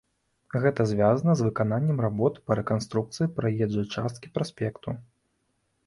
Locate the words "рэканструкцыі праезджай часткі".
2.63-4.27